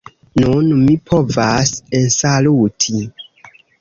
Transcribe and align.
Nun 0.43 0.69
mi 0.85 0.95
povas 1.11 1.73
ensaluti 1.99 3.03